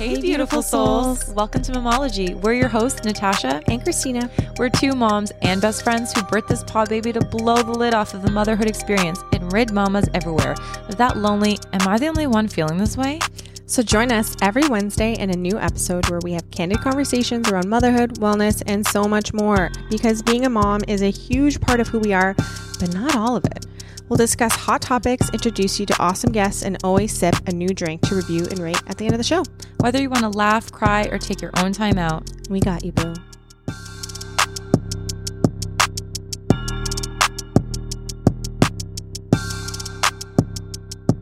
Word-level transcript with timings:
Hey, 0.00 0.18
beautiful 0.18 0.62
souls. 0.62 1.30
Welcome 1.34 1.60
to 1.60 1.72
Momology. 1.72 2.34
We're 2.34 2.54
your 2.54 2.70
hosts, 2.70 3.04
Natasha. 3.04 3.60
and 3.66 3.82
Christina. 3.82 4.30
We're 4.56 4.70
two 4.70 4.94
moms 4.94 5.30
and 5.42 5.60
best 5.60 5.82
friends 5.82 6.14
who 6.14 6.22
birthed 6.22 6.48
this 6.48 6.64
pod 6.64 6.88
baby 6.88 7.12
to 7.12 7.20
blow 7.20 7.62
the 7.62 7.72
lid 7.72 7.92
off 7.92 8.14
of 8.14 8.22
the 8.22 8.30
motherhood 8.30 8.66
experience 8.66 9.20
and 9.34 9.52
rid 9.52 9.72
mamas 9.72 10.08
everywhere. 10.14 10.52
of 10.88 10.96
that 10.96 11.18
lonely, 11.18 11.58
am 11.74 11.86
I 11.86 11.98
the 11.98 12.06
only 12.06 12.26
one 12.26 12.48
feeling 12.48 12.78
this 12.78 12.96
way? 12.96 13.18
So 13.66 13.82
join 13.82 14.10
us 14.10 14.38
every 14.40 14.66
Wednesday 14.68 15.12
in 15.18 15.28
a 15.28 15.36
new 15.36 15.58
episode 15.58 16.08
where 16.08 16.20
we 16.22 16.32
have 16.32 16.50
candid 16.50 16.80
conversations 16.80 17.50
around 17.50 17.68
motherhood, 17.68 18.14
wellness, 18.20 18.62
and 18.66 18.86
so 18.86 19.04
much 19.04 19.34
more. 19.34 19.70
Because 19.90 20.22
being 20.22 20.46
a 20.46 20.50
mom 20.50 20.80
is 20.88 21.02
a 21.02 21.10
huge 21.10 21.60
part 21.60 21.78
of 21.78 21.88
who 21.88 21.98
we 21.98 22.14
are, 22.14 22.34
but 22.78 22.94
not 22.94 23.16
all 23.16 23.36
of 23.36 23.44
it. 23.44 23.66
We'll 24.10 24.16
discuss 24.16 24.56
hot 24.56 24.82
topics, 24.82 25.30
introduce 25.30 25.78
you 25.78 25.86
to 25.86 26.02
awesome 26.02 26.32
guests, 26.32 26.64
and 26.64 26.76
always 26.82 27.16
sip 27.16 27.36
a 27.46 27.52
new 27.52 27.68
drink 27.68 28.02
to 28.08 28.16
review 28.16 28.44
and 28.50 28.58
rate 28.58 28.82
at 28.88 28.98
the 28.98 29.04
end 29.04 29.14
of 29.14 29.18
the 29.18 29.24
show. 29.24 29.44
Whether 29.78 30.02
you 30.02 30.10
want 30.10 30.22
to 30.22 30.30
laugh, 30.30 30.72
cry, 30.72 31.04
or 31.12 31.16
take 31.16 31.40
your 31.40 31.52
own 31.58 31.72
time 31.72 31.96
out, 31.96 32.28
We 32.50 32.58
got 32.58 32.84
you, 32.84 32.90
boo. 32.90 33.14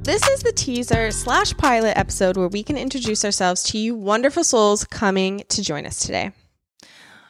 This 0.03 0.27
is 0.27 0.43
the 0.43 0.53
teaser 0.57 1.11
slash 1.11 1.55
pilot 1.59 1.99
episode 1.99 2.39
where 2.39 2.49
we 2.49 2.63
can 2.63 2.79
introduce 2.79 3.23
ourselves 3.23 3.63
to 3.65 3.77
you 3.77 3.95
wonderful 3.95 4.43
souls 4.43 4.85
coming 4.85 5.43
to 5.51 5.61
join 5.61 5.85
us 5.85 6.01
today. 6.01 6.33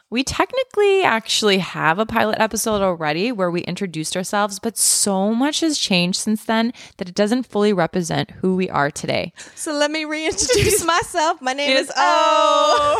We 0.09 0.23
technically 0.23 1.03
actually 1.03 1.59
have 1.59 1.99
a 1.99 2.05
pilot 2.05 2.39
episode 2.39 2.81
already 2.81 3.31
where 3.31 3.51
we 3.51 3.61
introduced 3.61 4.17
ourselves, 4.17 4.59
but 4.59 4.77
so 4.77 5.33
much 5.33 5.59
has 5.59 5.77
changed 5.77 6.19
since 6.19 6.45
then 6.45 6.73
that 6.97 7.07
it 7.07 7.15
doesn't 7.15 7.43
fully 7.43 7.73
represent 7.73 8.31
who 8.31 8.55
we 8.55 8.69
are 8.69 8.89
today. 8.89 9.33
So 9.55 9.71
let 9.73 9.91
me 9.91 10.05
reintroduce 10.05 10.83
myself. 10.85 11.41
My 11.41 11.53
name 11.53 11.77
is 11.77 11.87
Is 11.89 11.93
O. 11.95 12.98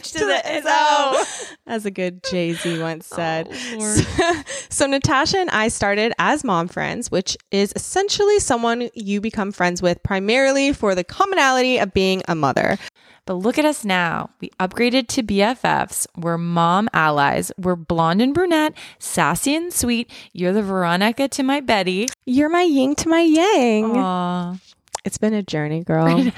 H 0.00 0.12
to 0.12 0.24
the 0.24 0.56
is 0.56 0.64
O. 0.66 1.24
As 1.66 1.84
a 1.86 1.90
good 1.90 2.24
Jay 2.24 2.54
Z 2.54 2.80
once 2.80 3.08
oh, 3.12 3.16
said. 3.16 3.48
Oh, 3.50 3.76
Lord. 3.78 4.46
so 4.70 4.86
Natasha 4.86 5.38
and 5.38 5.50
I 5.50 5.68
started 5.68 6.12
as 6.18 6.42
mom 6.42 6.68
friends, 6.68 7.10
which 7.10 7.36
is 7.50 7.72
essentially 7.76 8.38
someone 8.38 8.88
you 8.94 9.20
become 9.20 9.52
friends 9.52 9.82
with 9.82 10.02
primarily 10.02 10.72
for 10.72 10.94
the 10.94 11.04
commonality 11.04 11.78
of 11.78 11.92
being 11.92 12.22
a 12.28 12.34
mother. 12.34 12.78
But 13.26 13.34
look 13.34 13.58
at 13.58 13.64
us 13.64 13.84
now. 13.84 14.30
We 14.40 14.50
upgraded 14.58 15.06
to 15.08 15.22
BFFs. 15.22 16.06
We're 16.16 16.38
mom 16.38 16.88
allies. 16.92 17.52
We're 17.58 17.76
blonde 17.76 18.22
and 18.22 18.34
brunette, 18.34 18.72
sassy 18.98 19.54
and 19.54 19.72
sweet. 19.72 20.10
You're 20.32 20.52
the 20.52 20.62
Veronica 20.62 21.28
to 21.28 21.42
my 21.42 21.60
Betty. 21.60 22.08
You're 22.24 22.48
my 22.48 22.62
yin 22.62 22.94
to 22.96 23.08
my 23.08 23.20
yang. 23.20 23.96
Aw. 23.96 24.56
It's 25.04 25.18
been 25.18 25.34
a 25.34 25.42
journey, 25.42 25.82
girl. 25.84 26.32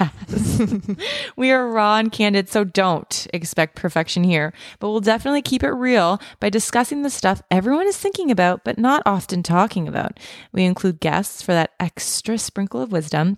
we 1.35 1.51
are 1.51 1.67
raw 1.67 1.97
and 1.97 2.11
candid, 2.11 2.49
so 2.49 2.63
don't 2.63 3.27
expect 3.33 3.75
perfection 3.75 4.23
here. 4.23 4.53
But 4.79 4.89
we'll 4.89 5.01
definitely 5.01 5.41
keep 5.41 5.63
it 5.63 5.71
real 5.71 6.21
by 6.39 6.49
discussing 6.49 7.01
the 7.01 7.09
stuff 7.09 7.41
everyone 7.51 7.87
is 7.87 7.97
thinking 7.97 8.31
about, 8.31 8.63
but 8.63 8.77
not 8.77 9.03
often 9.05 9.43
talking 9.43 9.87
about. 9.87 10.19
We 10.51 10.63
include 10.63 10.99
guests 10.99 11.41
for 11.41 11.51
that 11.51 11.71
extra 11.79 12.37
sprinkle 12.37 12.81
of 12.81 12.91
wisdom, 12.91 13.37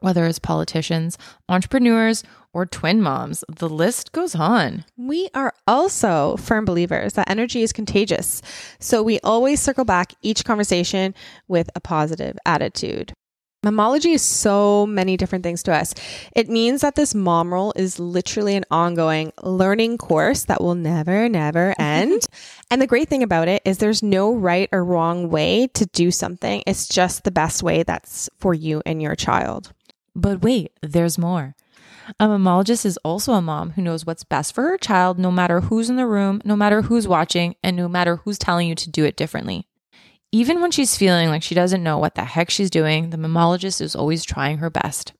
whether 0.00 0.26
it's 0.26 0.38
politicians, 0.38 1.18
entrepreneurs, 1.48 2.22
or 2.52 2.66
twin 2.66 3.02
moms. 3.02 3.44
The 3.48 3.68
list 3.68 4.12
goes 4.12 4.34
on. 4.34 4.84
We 4.96 5.28
are 5.34 5.54
also 5.66 6.36
firm 6.36 6.64
believers 6.64 7.14
that 7.14 7.30
energy 7.30 7.62
is 7.62 7.72
contagious. 7.72 8.42
So 8.80 9.02
we 9.02 9.20
always 9.20 9.60
circle 9.60 9.84
back 9.84 10.14
each 10.22 10.44
conversation 10.44 11.14
with 11.46 11.70
a 11.74 11.80
positive 11.80 12.38
attitude. 12.46 13.12
Momology 13.68 14.14
is 14.14 14.22
so 14.22 14.86
many 14.86 15.18
different 15.18 15.42
things 15.42 15.62
to 15.64 15.74
us. 15.74 15.94
It 16.34 16.48
means 16.48 16.80
that 16.80 16.94
this 16.94 17.14
mom 17.14 17.52
role 17.52 17.74
is 17.76 17.98
literally 17.98 18.56
an 18.56 18.64
ongoing 18.70 19.32
learning 19.42 19.98
course 19.98 20.44
that 20.44 20.62
will 20.62 20.74
never, 20.74 21.28
never 21.28 21.74
end. 21.78 22.26
and 22.70 22.80
the 22.80 22.86
great 22.86 23.08
thing 23.08 23.22
about 23.22 23.46
it 23.46 23.60
is 23.66 23.76
there's 23.76 24.02
no 24.02 24.34
right 24.34 24.70
or 24.72 24.82
wrong 24.82 25.28
way 25.28 25.66
to 25.74 25.84
do 25.86 26.10
something. 26.10 26.62
It's 26.66 26.88
just 26.88 27.24
the 27.24 27.30
best 27.30 27.62
way 27.62 27.82
that's 27.82 28.30
for 28.38 28.54
you 28.54 28.82
and 28.86 29.02
your 29.02 29.14
child. 29.14 29.72
But 30.14 30.42
wait, 30.42 30.72
there's 30.82 31.18
more. 31.18 31.54
A 32.18 32.26
mamologist 32.26 32.86
is 32.86 32.96
also 33.04 33.34
a 33.34 33.42
mom 33.42 33.72
who 33.72 33.82
knows 33.82 34.06
what's 34.06 34.24
best 34.24 34.54
for 34.54 34.62
her 34.62 34.78
child, 34.78 35.18
no 35.18 35.30
matter 35.30 35.60
who's 35.60 35.90
in 35.90 35.96
the 35.96 36.06
room, 36.06 36.40
no 36.42 36.56
matter 36.56 36.82
who's 36.82 37.06
watching, 37.06 37.54
and 37.62 37.76
no 37.76 37.86
matter 37.86 38.16
who's 38.16 38.38
telling 38.38 38.66
you 38.66 38.74
to 38.76 38.90
do 38.90 39.04
it 39.04 39.16
differently. 39.16 39.66
Even 40.30 40.60
when 40.60 40.70
she's 40.70 40.96
feeling 40.96 41.30
like 41.30 41.42
she 41.42 41.54
doesn't 41.54 41.82
know 41.82 41.96
what 41.96 42.14
the 42.14 42.24
heck 42.24 42.50
she's 42.50 42.68
doing, 42.68 43.10
the 43.10 43.16
mamologist 43.16 43.80
is 43.80 43.96
always 43.96 44.24
trying 44.24 44.58
her 44.58 44.68
best. 44.68 45.14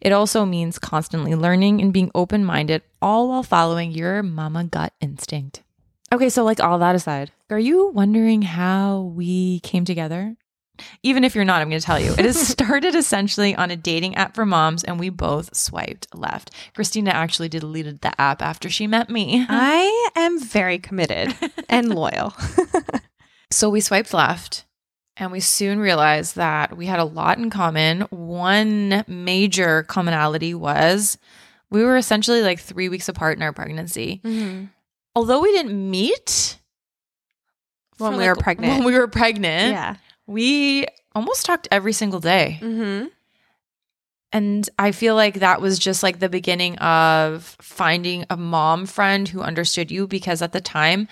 It 0.00 0.12
also 0.12 0.46
means 0.46 0.78
constantly 0.78 1.34
learning 1.34 1.82
and 1.82 1.92
being 1.92 2.10
open 2.14 2.46
minded, 2.46 2.80
all 3.02 3.28
while 3.28 3.42
following 3.42 3.90
your 3.92 4.22
mama 4.22 4.64
gut 4.64 4.94
instinct. 5.02 5.62
Okay, 6.12 6.30
so 6.30 6.44
like 6.44 6.60
all 6.60 6.78
that 6.78 6.94
aside, 6.94 7.30
are 7.50 7.58
you 7.58 7.88
wondering 7.88 8.40
how 8.40 9.02
we 9.14 9.60
came 9.60 9.84
together? 9.84 10.34
Even 11.02 11.24
if 11.24 11.34
you're 11.34 11.44
not, 11.44 11.60
I'm 11.60 11.68
going 11.68 11.80
to 11.80 11.84
tell 11.84 12.00
you. 12.00 12.12
It 12.12 12.24
has 12.24 12.48
started 12.48 12.94
essentially 12.94 13.54
on 13.54 13.70
a 13.70 13.76
dating 13.76 14.16
app 14.16 14.34
for 14.34 14.46
moms, 14.46 14.82
and 14.82 14.98
we 14.98 15.10
both 15.10 15.54
swiped 15.54 16.14
left. 16.14 16.50
Christina 16.74 17.10
actually 17.10 17.48
deleted 17.50 18.00
the 18.00 18.18
app 18.18 18.40
after 18.40 18.70
she 18.70 18.86
met 18.86 19.10
me. 19.10 19.44
I 19.48 20.10
am 20.16 20.40
very 20.40 20.78
committed 20.78 21.34
and 21.68 21.94
loyal. 21.94 22.34
So 23.54 23.70
we 23.70 23.80
swiped 23.80 24.12
left, 24.12 24.64
and 25.16 25.30
we 25.30 25.38
soon 25.38 25.78
realized 25.78 26.34
that 26.34 26.76
we 26.76 26.86
had 26.86 26.98
a 26.98 27.04
lot 27.04 27.38
in 27.38 27.50
common. 27.50 28.00
One 28.10 29.04
major 29.06 29.84
commonality 29.84 30.54
was 30.54 31.18
we 31.70 31.84
were 31.84 31.96
essentially 31.96 32.42
like 32.42 32.58
three 32.58 32.88
weeks 32.88 33.08
apart 33.08 33.36
in 33.36 33.42
our 33.44 33.52
pregnancy. 33.52 34.20
Although 35.14 35.40
we 35.40 35.52
didn't 35.52 35.90
meet 35.90 36.58
When 37.98 38.16
we 38.16 38.26
were 38.26 38.34
pregnant. 38.34 38.72
when 38.74 38.84
we 38.84 38.98
were 38.98 39.06
pregnant, 39.06 39.70
Yeah. 39.72 39.96
we 40.26 40.86
almost 41.14 41.46
talked 41.46 41.68
every 41.70 41.92
single 41.92 42.18
day. 42.18 42.58
Mm-hmm. 42.60 43.06
And 44.32 44.68
I 44.80 44.90
feel 44.90 45.14
like 45.14 45.34
that 45.34 45.60
was 45.60 45.78
just 45.78 46.02
like 46.02 46.18
the 46.18 46.28
beginning 46.28 46.76
of 46.78 47.56
finding 47.60 48.24
a 48.28 48.36
mom 48.36 48.86
friend 48.86 49.28
who 49.28 49.42
understood 49.42 49.92
you 49.92 50.08
because 50.08 50.42
at 50.42 50.50
the 50.50 50.60
time 50.60 51.06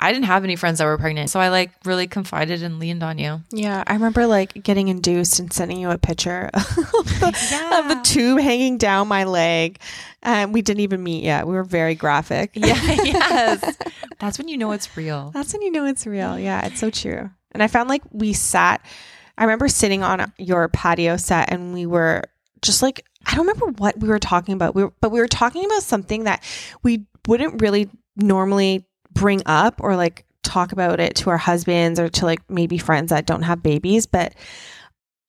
I 0.00 0.12
didn't 0.12 0.26
have 0.26 0.44
any 0.44 0.56
friends 0.56 0.78
that 0.78 0.84
were 0.86 0.98
pregnant. 0.98 1.30
So 1.30 1.38
I 1.40 1.48
like 1.48 1.70
really 1.84 2.06
confided 2.06 2.62
and 2.62 2.78
leaned 2.80 3.02
on 3.02 3.18
you. 3.18 3.42
Yeah, 3.50 3.84
I 3.86 3.94
remember 3.94 4.26
like 4.26 4.52
getting 4.62 4.88
induced 4.88 5.38
and 5.38 5.52
sending 5.52 5.78
you 5.78 5.90
a 5.90 5.98
picture 5.98 6.50
of 6.54 6.62
the, 6.62 7.26
of 7.72 7.88
the 7.88 7.94
Yeah. 7.94 8.02
tube 8.04 8.40
hanging 8.40 8.76
down 8.76 9.08
my 9.08 9.24
leg. 9.24 9.78
And 10.22 10.52
we 10.52 10.62
didn't 10.62 10.80
even 10.80 11.02
meet 11.02 11.22
yet. 11.22 11.46
We 11.46 11.54
were 11.54 11.64
very 11.64 11.94
graphic. 11.94 12.50
Yeah, 12.54 12.74
yes. 13.04 13.76
That's 14.18 14.36
when 14.38 14.48
you 14.48 14.58
know 14.58 14.72
it's 14.72 14.96
real. 14.96 15.30
That's 15.32 15.52
when 15.52 15.62
you 15.62 15.70
know 15.70 15.86
it's 15.86 16.06
real. 16.06 16.38
Yeah, 16.38 16.66
it's 16.66 16.80
so 16.80 16.90
true. 16.90 17.30
And 17.52 17.62
I 17.62 17.68
found 17.68 17.88
like 17.88 18.02
we 18.10 18.32
sat, 18.32 18.84
I 19.38 19.44
remember 19.44 19.68
sitting 19.68 20.02
on 20.02 20.32
your 20.38 20.68
patio 20.68 21.16
set 21.16 21.52
and 21.52 21.72
we 21.72 21.86
were 21.86 22.24
just 22.62 22.82
like, 22.82 23.04
I 23.26 23.34
don't 23.36 23.46
remember 23.46 23.66
what 23.78 23.98
we 23.98 24.08
were 24.08 24.18
talking 24.18 24.54
about, 24.54 24.74
we 24.74 24.84
were, 24.84 24.92
but 25.00 25.10
we 25.12 25.20
were 25.20 25.28
talking 25.28 25.64
about 25.64 25.82
something 25.82 26.24
that 26.24 26.42
we 26.82 27.06
wouldn't 27.28 27.62
really 27.62 27.88
normally 28.16 28.86
bring 29.14 29.42
up 29.46 29.80
or 29.82 29.96
like 29.96 30.24
talk 30.42 30.72
about 30.72 31.00
it 31.00 31.14
to 31.16 31.30
our 31.30 31.38
husbands 31.38 31.98
or 31.98 32.08
to 32.10 32.26
like 32.26 32.40
maybe 32.50 32.76
friends 32.78 33.10
that 33.10 33.26
don't 33.26 33.42
have 33.42 33.62
babies. 33.62 34.06
But 34.06 34.34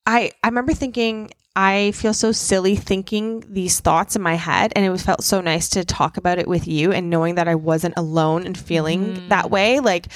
I, 0.04 0.30
I 0.42 0.48
remember 0.48 0.72
thinking, 0.74 1.30
I 1.56 1.92
feel 1.92 2.12
so 2.12 2.32
silly 2.32 2.76
thinking 2.76 3.42
these 3.48 3.80
thoughts 3.80 4.14
in 4.14 4.20
my 4.22 4.34
head. 4.34 4.72
And 4.76 4.84
it 4.84 4.90
was 4.90 5.02
felt 5.02 5.24
so 5.24 5.40
nice 5.40 5.70
to 5.70 5.84
talk 5.84 6.16
about 6.18 6.38
it 6.38 6.46
with 6.46 6.68
you 6.68 6.92
and 6.92 7.08
knowing 7.08 7.36
that 7.36 7.48
I 7.48 7.54
wasn't 7.54 7.94
alone 7.96 8.44
and 8.44 8.56
feeling 8.58 9.06
Mm. 9.16 9.28
that 9.30 9.50
way. 9.50 9.80
Like 9.80 10.06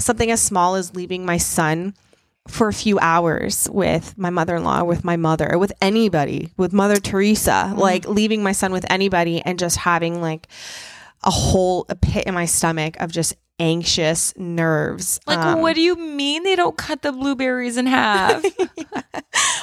something 0.00 0.30
as 0.30 0.40
small 0.40 0.76
as 0.76 0.94
leaving 0.94 1.26
my 1.26 1.36
son 1.36 1.94
for 2.48 2.68
a 2.68 2.72
few 2.72 2.98
hours 3.00 3.68
with 3.70 4.16
my 4.16 4.30
mother-in-law, 4.30 4.82
with 4.84 5.04
my 5.04 5.16
mother, 5.18 5.58
with 5.58 5.72
anybody, 5.82 6.50
with 6.56 6.72
Mother 6.72 6.96
Teresa, 6.96 7.74
like 7.76 8.08
leaving 8.08 8.42
my 8.42 8.52
son 8.52 8.72
with 8.72 8.90
anybody 8.90 9.42
and 9.42 9.58
just 9.58 9.76
having 9.76 10.22
like 10.22 10.48
a 11.24 11.30
hole, 11.30 11.84
a 11.88 11.94
pit 11.96 12.24
in 12.26 12.34
my 12.34 12.44
stomach 12.46 12.96
of 13.00 13.10
just 13.12 13.34
anxious 13.60 14.32
nerves. 14.36 15.18
Like, 15.26 15.38
Um, 15.38 15.60
what 15.60 15.74
do 15.74 15.80
you 15.80 15.96
mean 15.96 16.44
they 16.44 16.54
don't 16.56 16.76
cut 16.76 17.02
the 17.02 17.12
blueberries 17.12 17.76
in 17.76 17.86
half? 17.86 18.44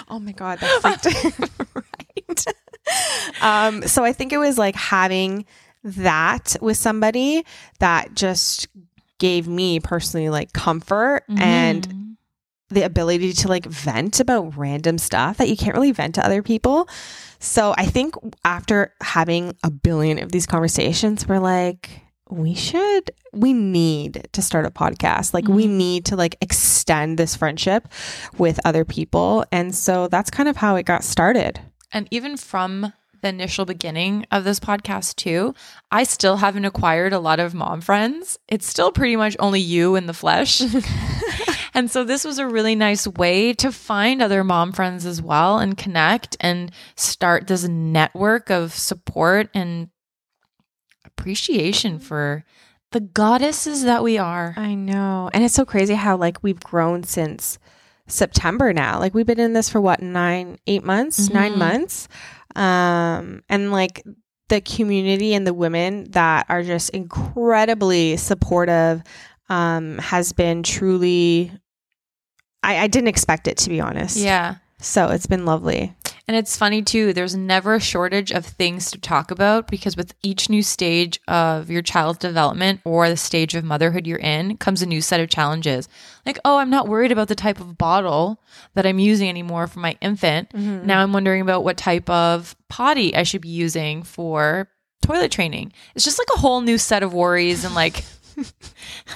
Oh 0.08 0.20
my 0.20 0.34
god, 0.34 0.60
that 0.60 1.02
freaked 1.02 1.68
right. 1.76 2.46
um, 3.42 3.82
so 3.88 4.04
I 4.04 4.14
think 4.14 4.32
it 4.34 4.38
was 4.38 4.58
like 4.58 4.76
having 4.76 5.46
that 5.84 6.56
with 6.62 6.78
somebody 6.78 7.44
that 7.80 8.14
just 8.14 8.68
gave 9.18 9.48
me 9.48 9.80
personally 9.80 10.30
like 10.30 10.54
comfort 10.54 11.24
and 11.38 11.88
Mhm. 11.88 11.95
The 12.70 12.82
ability 12.84 13.32
to 13.34 13.48
like 13.48 13.66
vent 13.66 14.20
about 14.20 14.58
random 14.58 14.98
stuff 14.98 15.38
that 15.38 15.50
you 15.50 15.56
can't 15.58 15.76
really 15.76 15.92
vent 15.92 16.16
to 16.16 16.26
other 16.26 16.42
people. 16.42 16.88
So 17.40 17.76
I 17.78 17.86
think 17.86 18.16
after 18.44 18.94
having 19.02 19.56
a 19.64 19.70
billion 19.70 20.18
of 20.20 20.32
these 20.32 20.46
conversations, 20.48 21.28
we're 21.28 21.40
like, 21.40 21.90
we 22.32 22.56
should, 22.56 23.12
we 23.34 23.54
need 23.54 24.28
to 24.32 24.42
start 24.42 24.66
a 24.66 24.72
podcast. 24.72 25.32
Like, 25.32 25.48
we 25.48 25.66
Mhm. 25.66 25.70
need 25.78 26.06
to 26.06 26.16
like 26.16 26.38
extend 26.42 27.20
this 27.20 27.36
friendship 27.36 27.88
with 28.40 28.60
other 28.66 28.84
people. 28.84 29.46
And 29.52 29.76
so 29.76 30.08
that's 30.08 30.32
kind 30.32 30.50
of 30.50 30.58
how 30.58 30.76
it 30.76 30.88
got 30.88 31.04
started. 31.04 31.60
And 31.92 32.08
even 32.10 32.36
from 32.36 32.94
the 33.22 33.28
initial 33.30 33.66
beginning 33.66 34.26
of 34.32 34.44
this 34.44 34.60
podcast 34.60 35.16
too, 35.18 35.54
I 35.92 36.04
still 36.04 36.38
haven't 36.38 36.66
acquired 36.66 37.14
a 37.14 37.20
lot 37.20 37.40
of 37.40 37.54
mom 37.54 37.82
friends. 37.82 38.40
It's 38.48 38.68
still 38.68 38.92
pretty 38.92 39.16
much 39.16 39.36
only 39.40 39.62
you 39.62 39.96
in 39.96 40.08
the 40.08 40.14
flesh. 40.14 40.62
and 41.76 41.92
so 41.92 42.04
this 42.04 42.24
was 42.26 42.40
a 42.40 42.48
really 42.48 42.74
nice 42.74 43.06
way 43.08 43.54
to 43.54 43.72
find 43.72 44.22
other 44.22 44.44
mom 44.44 44.72
friends 44.72 45.06
as 45.06 45.22
well 45.22 45.60
and 45.60 45.78
connect 45.78 46.36
and 46.40 46.72
start 46.96 47.46
this 47.48 47.68
network 47.68 48.50
of 48.50 48.74
support 48.74 49.50
and 49.54 49.90
appreciation 51.06 52.00
for 52.00 52.44
the 52.92 53.00
goddesses 53.00 53.84
that 53.84 54.04
we 54.04 54.18
are. 54.18 54.54
I 54.58 54.74
know. 54.76 55.30
And 55.34 55.44
it's 55.44 55.54
so 55.54 55.66
crazy 55.66 55.94
how 55.96 56.18
like 56.18 56.42
we've 56.44 56.60
grown 56.60 57.04
since 57.04 57.60
September 58.08 58.72
now. 58.74 59.00
Like 59.00 59.14
we've 59.14 59.26
been 59.26 59.40
in 59.40 59.54
this 59.54 59.70
for 59.70 59.82
what, 59.82 60.02
nine, 60.02 60.58
eight 60.68 60.84
months, 60.84 61.28
Mhm. 61.28 61.34
nine 61.34 61.58
months. 61.58 62.08
Um, 62.56 63.44
and 63.50 63.72
like 63.72 64.04
the 64.48 64.62
community 64.62 65.34
and 65.34 65.46
the 65.46 65.54
women 65.54 66.06
that 66.12 66.46
are 66.50 66.64
just 66.64 66.90
incredibly 66.92 68.16
supportive 68.18 69.02
um 69.50 69.98
has 70.00 70.34
been 70.34 70.64
truly 70.64 71.52
I, 72.66 72.84
I 72.84 72.88
didn't 72.88 73.10
expect 73.10 73.48
it 73.48 73.58
to 73.60 73.70
be 73.70 73.80
honest. 73.80 74.18
Yeah. 74.18 74.56
So 74.80 75.10
it's 75.10 75.28
been 75.28 75.46
lovely. 75.46 75.94
And 76.28 76.36
it's 76.36 76.58
funny 76.58 76.82
too, 76.82 77.14
there's 77.14 77.36
never 77.36 77.76
a 77.76 77.80
shortage 77.80 78.32
of 78.32 78.46
things 78.46 78.90
to 78.92 79.00
talk 79.00 79.30
about 79.30 79.68
because 79.68 79.96
with 79.96 80.16
each 80.24 80.50
new 80.50 80.64
stage 80.64 81.20
of 81.28 81.70
your 81.70 81.84
child's 81.84 82.18
development 82.18 82.82
or 82.84 83.08
the 83.08 83.16
stage 83.16 83.54
of 83.54 83.64
motherhood 83.64 84.08
you're 84.08 84.18
in 84.18 84.58
comes 84.58 84.82
a 84.82 84.88
new 84.88 85.02
set 85.02 85.20
of 85.20 85.30
challenges. 85.30 85.88
Like, 86.26 86.40
oh, 86.44 86.58
I'm 86.58 86.72
not 86.72 86.88
worried 86.88 87.12
about 87.12 87.28
the 87.28 87.36
type 87.36 87.60
of 87.60 87.78
bottle 87.78 88.42
that 88.74 88.88
I'm 88.88 88.98
using 88.98 89.30
anymore 89.30 89.68
for 89.68 89.80
my 89.80 89.98
infant. 90.02 90.50
Mm-hmm. 90.50 90.88
Now 90.88 91.02
I'm 91.02 91.14
wondering 91.14 91.42
about 91.42 91.64
what 91.64 91.78
type 91.78 92.10
of 92.10 92.56
potty 92.70 93.16
I 93.16 93.22
should 93.22 93.42
be 93.42 93.50
using 93.50 94.02
for 94.02 94.68
toilet 95.04 95.32
training. 95.32 95.74
It's 95.94 96.06
just 96.06 96.18
like 96.18 96.30
a 96.36 96.40
whole 96.40 96.62
new 96.62 96.80
set 96.80 97.04
of 97.04 97.14
worries 97.14 97.64
and 97.64 97.76
like 97.76 98.04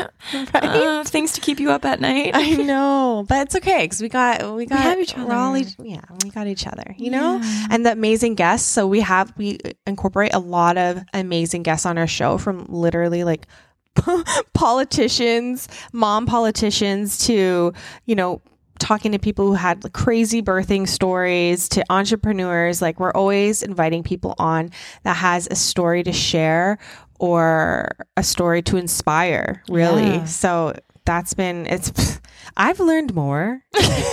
uh, 0.54 1.04
things 1.04 1.34
to 1.34 1.42
keep 1.42 1.60
you 1.60 1.72
up 1.72 1.86
at 1.86 2.00
night. 2.00 2.32
I 2.34 2.52
know, 2.52 3.26
but 3.28 3.48
it's 3.48 3.56
okay 3.56 3.86
because 3.86 4.02
we 4.02 4.10
got 4.10 4.56
we 4.56 4.66
got 4.66 4.80
have 4.80 5.00
each 5.00 5.16
we're 5.16 5.34
all 5.34 5.56
each- 5.58 5.76
yeah, 5.80 6.02
we 6.24 6.30
got 6.30 6.48
each 6.48 6.66
other, 6.68 6.96
you 6.98 7.10
know, 7.12 7.40
and 7.70 7.86
the 7.86 7.92
amazing 7.92 8.36
guests. 8.36 8.68
So 8.68 8.88
we 8.88 9.02
have 9.02 9.34
we 9.38 9.60
incorporate 9.86 10.34
a 10.34 10.40
lot 10.40 10.78
of 10.78 11.04
amazing 11.14 11.64
guests 11.64 11.86
on 11.86 11.98
our 11.98 12.08
show 12.08 12.38
from 12.38 12.66
literally 12.70 13.24
like 13.24 13.48
politicians, 14.54 15.68
mom 15.92 16.26
politicians 16.26 17.18
to 17.28 17.74
you 18.06 18.16
know 18.16 18.42
talking 18.80 19.12
to 19.12 19.20
people 19.20 19.46
who 19.46 19.54
had 19.54 19.84
like, 19.84 19.94
crazy 19.94 20.42
birthing 20.42 20.88
stories 20.88 21.68
to 21.68 21.84
entrepreneurs 21.90 22.82
like 22.82 22.98
we're 22.98 23.12
always 23.12 23.62
inviting 23.62 24.04
people 24.04 24.34
on 24.40 24.72
that 25.04 25.18
has 25.18 25.50
a 25.52 25.56
story 25.56 26.02
to 26.02 26.14
share 26.14 26.78
or 27.20 27.90
a 28.18 28.24
story 28.24 28.62
to 28.64 28.78
inspire 28.78 29.62
really 29.70 30.04
Yeah. 30.04 30.26
so 30.26 30.74
that's 31.06 31.34
been 31.34 31.66
it's 31.68 32.20
i've 32.58 32.80
learned 32.80 33.14
more 33.14 33.62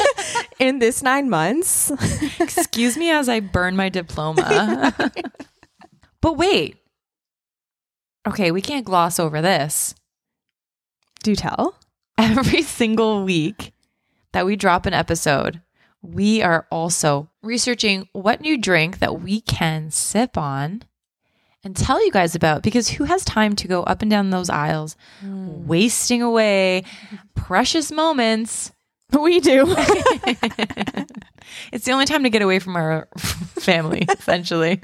in 0.58 0.79
this 0.79 1.03
nine 1.03 1.29
months 1.31 1.91
Excuse 2.41 2.97
me 2.97 3.11
as 3.11 3.29
I 3.29 3.41
burn 3.41 3.76
my 3.76 3.88
diploma. 3.88 4.94
but 6.20 6.37
wait. 6.37 6.76
Okay, 8.26 8.50
we 8.50 8.61
can't 8.61 8.85
gloss 8.85 9.19
over 9.20 9.41
this. 9.41 9.94
do 11.23 11.35
tell 11.37 11.79
Every 12.19 12.62
single 12.62 13.25
week 13.25 13.73
that 14.32 14.47
we 14.47 14.56
drop 14.56 14.87
an 14.87 14.94
episode, 14.94 15.61
we 16.02 16.43
are 16.43 16.67
also 16.70 17.31
researching 17.43 18.09
what 18.12 18.41
new 18.41 18.56
drink 18.59 18.99
that 18.99 19.20
we 19.20 19.41
can 19.43 19.91
sip 19.91 20.37
on 20.38 20.82
and 21.67 21.77
tell 21.77 22.03
you 22.05 22.13
guys 22.13 22.35
about 22.35 22.63
because 22.63 22.89
who 22.89 23.05
has 23.05 23.25
time 23.25 23.57
to 23.57 23.67
go 23.69 23.83
up 23.83 24.01
and 24.03 24.11
down 24.11 24.31
those 24.31 24.49
aisles 24.49 24.97
hmm. 25.21 25.67
wasting 25.67 26.23
away 26.23 26.85
precious 27.35 27.91
moments 27.91 28.73
we 29.21 29.41
do 29.41 29.65
it's 31.73 31.85
the 31.85 31.93
only 31.93 32.07
time 32.07 32.23
to 32.23 32.31
get 32.31 32.43
away 32.43 32.59
from 32.59 32.77
our 32.77 33.09
family, 33.59 34.07
essentially. 34.09 34.81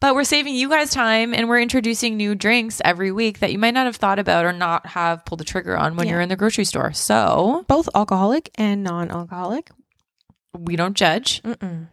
but 0.00 0.14
we're 0.14 0.24
saving 0.24 0.54
you 0.54 0.68
guys 0.68 0.90
time 0.90 1.32
and 1.34 1.48
we're 1.48 1.60
introducing 1.60 2.16
new 2.16 2.34
drinks 2.34 2.80
every 2.84 3.12
week 3.12 3.38
that 3.40 3.52
you 3.52 3.58
might 3.58 3.74
not 3.74 3.86
have 3.86 3.96
thought 3.96 4.18
about 4.18 4.44
or 4.44 4.52
not 4.52 4.86
have 4.86 5.24
pulled 5.24 5.40
the 5.40 5.44
trigger 5.44 5.76
on 5.76 5.96
when 5.96 6.06
Yeah. 6.06 6.14
you're 6.14 6.20
in 6.20 6.28
the 6.28 6.36
grocery 6.36 6.64
store. 6.64 6.92
So 6.92 7.64
both 7.68 7.88
alcoholic 7.94 8.50
and 8.56 8.82
non-alcoholic 8.82 9.70
we 10.58 10.74
don't 10.74 10.96
judge. 10.96 11.42
Mm-mm. 11.42 11.88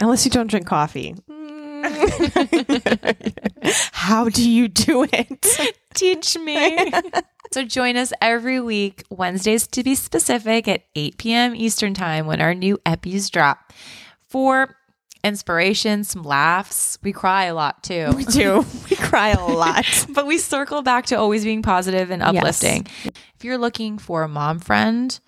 unless 0.00 0.24
you 0.24 0.30
don't 0.30 0.48
drink 0.48 0.66
coffee 0.66 1.14
how 3.92 4.28
do 4.28 4.48
you 4.48 4.68
do 4.68 5.06
it 5.12 5.46
Teach 5.94 6.38
me. 6.38 6.90
so 7.52 7.64
join 7.64 7.96
us 7.98 8.14
every 8.22 8.60
week, 8.60 9.04
Wednesdays 9.10 9.66
to 9.68 9.82
be 9.82 9.94
specific, 9.94 10.66
at 10.66 10.84
8 10.96 11.18
p.m. 11.18 11.54
Eastern 11.54 11.92
Time 11.92 12.26
when 12.26 12.40
our 12.40 12.54
new 12.54 12.78
epis 12.86 13.30
drop. 13.30 13.74
For 14.26 14.74
inspiration, 15.22 16.04
some 16.04 16.22
laughs. 16.22 16.96
We 17.02 17.12
cry 17.12 17.44
a 17.44 17.54
lot 17.54 17.82
too. 17.82 18.10
we 18.16 18.24
do 18.24 18.64
we 18.90 18.96
cry 18.96 19.30
a 19.32 19.44
lot 19.44 19.84
but 20.08 20.26
we 20.26 20.38
circle 20.38 20.80
back 20.80 21.04
to 21.06 21.16
always 21.16 21.44
being 21.44 21.60
positive 21.62 22.10
and 22.10 22.22
Yes. 22.22 22.34
uplifting. 22.36 22.86
If 23.04 23.44
you're 23.44 23.58
looking 23.58 23.98
for 23.98 24.22
a 24.22 24.28
mom 24.28 24.58
friend, 24.58 25.20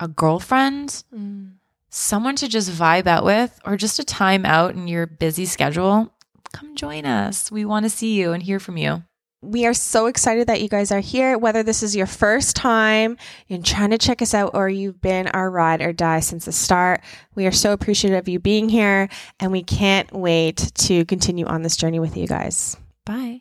a 0.00 0.08
girlfriend, 0.08 1.04
mm. 1.16 1.52
Someone 1.90 2.36
to 2.36 2.48
just 2.48 2.70
vibe 2.70 3.06
out 3.06 3.24
with, 3.24 3.60
or 3.64 3.76
just 3.76 3.98
a 3.98 4.04
time 4.04 4.46
out 4.46 4.74
in 4.74 4.88
your 4.88 5.06
busy 5.06 5.44
schedule, 5.44 6.12
come 6.52 6.74
join 6.74 7.04
us. 7.04 7.50
We 7.52 7.64
want 7.64 7.84
to 7.84 7.90
see 7.90 8.14
you 8.14 8.32
and 8.32 8.42
hear 8.42 8.58
from 8.58 8.76
you. 8.76 9.02
We 9.42 9.64
are 9.64 9.72
so 9.72 10.04
excited 10.06 10.48
that 10.48 10.60
you 10.60 10.68
guys 10.68 10.92
are 10.92 11.00
here. 11.00 11.38
Whether 11.38 11.62
this 11.62 11.82
is 11.82 11.96
your 11.96 12.06
first 12.06 12.56
time 12.56 13.16
in 13.48 13.62
trying 13.62 13.90
to 13.90 13.98
check 13.98 14.20
us 14.20 14.34
out 14.34 14.50
or 14.52 14.68
you've 14.68 15.00
been 15.00 15.28
our 15.28 15.50
ride 15.50 15.80
or 15.80 15.94
die 15.94 16.20
since 16.20 16.44
the 16.44 16.52
start, 16.52 17.00
we 17.34 17.46
are 17.46 17.52
so 17.52 17.72
appreciative 17.72 18.18
of 18.18 18.28
you 18.28 18.38
being 18.38 18.68
here 18.68 19.08
and 19.38 19.50
we 19.50 19.62
can't 19.62 20.12
wait 20.12 20.70
to 20.74 21.06
continue 21.06 21.46
on 21.46 21.62
this 21.62 21.76
journey 21.76 22.00
with 22.00 22.18
you 22.18 22.26
guys. 22.26 22.76
Bye. 23.06 23.38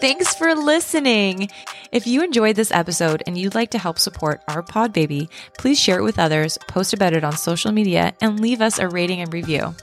Thanks 0.00 0.34
for 0.34 0.54
listening. 0.54 1.48
If 1.90 2.06
you 2.06 2.22
enjoyed 2.22 2.56
this 2.56 2.70
episode 2.70 3.22
and 3.26 3.38
you'd 3.38 3.54
like 3.54 3.70
to 3.70 3.78
help 3.78 3.98
support 3.98 4.42
our 4.46 4.62
pod 4.62 4.92
baby, 4.92 5.30
please 5.58 5.80
share 5.80 5.98
it 5.98 6.02
with 6.02 6.18
others, 6.18 6.58
post 6.68 6.92
about 6.92 7.14
it 7.14 7.24
on 7.24 7.36
social 7.36 7.72
media, 7.72 8.12
and 8.20 8.38
leave 8.40 8.60
us 8.60 8.78
a 8.78 8.88
rating 8.88 9.20
and 9.20 9.32
review. 9.32 9.74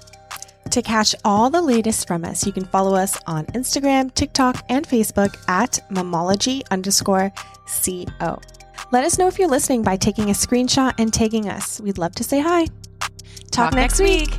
To 0.70 0.82
catch 0.82 1.16
all 1.26 1.50
the 1.50 1.62
latest 1.62 2.08
from 2.08 2.26
us, 2.26 2.46
you 2.46 2.52
can 2.52 2.66
follow 2.66 2.96
us 2.96 3.20
on 3.26 3.46
Instagram, 3.48 4.14
TikTok, 4.14 4.64
and 4.70 4.88
Facebook 4.88 5.36
at 5.48 5.80
mamology 5.90 6.62
underscore 6.72 7.32
co. 8.20 8.40
Let 8.92 9.04
us 9.04 9.18
know 9.18 9.28
if 9.28 9.40
you're 9.40 9.48
listening 9.48 9.82
by 9.82 9.98
taking 9.98 10.30
a 10.30 10.34
screenshot 10.34 10.94
and 11.00 11.12
tagging 11.12 11.50
us. 11.50 11.82
We'd 11.82 11.98
love 11.98 12.14
to 12.16 12.24
say 12.24 12.40
hi. 12.40 12.68
Talk, 13.52 13.74
next 13.74 14.00
week. 14.00 14.30